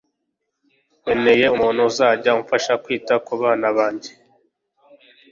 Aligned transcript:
Nkeneye 1.01 1.45
umuntu 1.55 1.79
uzajya 1.89 2.29
umfasha 2.39 2.73
kwita 2.83 3.13
kubana 3.25 3.67
banjye 3.77 4.11